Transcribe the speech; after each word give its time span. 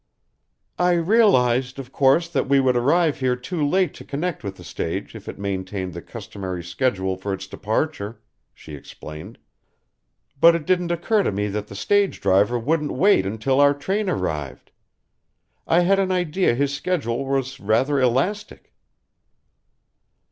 "I 0.79 0.93
realized, 0.93 1.77
of 1.77 1.91
course, 1.91 2.27
that 2.27 2.49
we 2.49 2.59
would 2.59 2.75
arrive 2.75 3.19
here 3.19 3.35
too 3.35 3.63
late 3.63 3.93
to 3.93 4.03
connect 4.03 4.43
with 4.43 4.55
the 4.57 4.63
stage 4.63 5.13
if 5.13 5.29
it 5.29 5.37
maintained 5.37 5.93
the 5.93 6.01
customary 6.01 6.63
schedule 6.63 7.15
for 7.17 7.33
its 7.35 7.45
departure," 7.45 8.19
she 8.51 8.73
explained, 8.73 9.37
"but 10.39 10.55
it 10.55 10.65
didn't 10.65 10.89
occur 10.91 11.21
to 11.21 11.31
me 11.31 11.49
that 11.49 11.67
the 11.67 11.75
stage 11.75 12.19
driver 12.19 12.57
wouldn't 12.57 12.93
wait 12.93 13.27
until 13.27 13.61
our 13.61 13.75
train 13.75 14.09
arrived. 14.09 14.71
I 15.67 15.81
had 15.81 15.99
an 15.99 16.11
idea 16.11 16.55
his 16.55 16.73
schedule 16.73 17.23
was 17.23 17.59
rather 17.59 17.99
elastic." 18.01 18.73